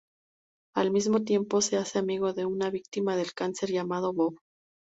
[0.75, 4.35] Al mismo tiempo, se hace amigo de una víctima del cáncer llamada Bob.